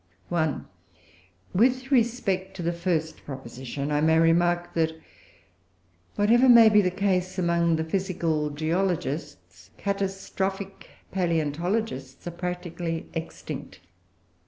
[0.29, 0.65] 1.
[1.53, 4.99] With respect to the first proposition, I may remark that
[6.15, 13.79] whatever may be the case among the physical geologists, catastrophic palaeontologists are practically extinct.